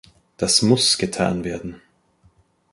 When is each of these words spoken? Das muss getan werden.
Das 0.37 0.63
muss 0.63 0.97
getan 0.97 1.43
werden. 1.43 1.79